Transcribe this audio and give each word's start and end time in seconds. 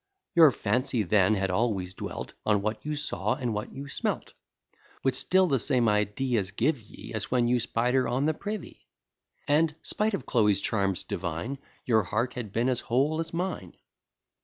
Your 0.33 0.49
fancy 0.49 1.03
then 1.03 1.35
had 1.35 1.51
always 1.51 1.93
dwelt 1.93 2.33
On 2.43 2.63
what 2.63 2.83
you 2.83 2.95
saw 2.95 3.35
and 3.35 3.53
what 3.53 3.71
you 3.71 3.87
smelt; 3.87 4.33
Would 5.03 5.13
still 5.13 5.45
the 5.45 5.59
same 5.59 5.87
ideas 5.87 6.49
give 6.49 6.81
ye, 6.81 7.13
As 7.13 7.29
when 7.29 7.47
you 7.47 7.59
spy'd 7.59 7.93
her 7.93 8.07
on 8.07 8.25
the 8.25 8.33
privy; 8.33 8.87
And, 9.47 9.75
spite 9.83 10.15
of 10.15 10.25
Chloe's 10.25 10.59
charms 10.59 11.03
divine, 11.03 11.59
Your 11.85 12.01
heart 12.01 12.33
had 12.33 12.51
been 12.51 12.67
as 12.67 12.79
whole 12.81 13.19
as 13.19 13.31
mine. 13.31 13.75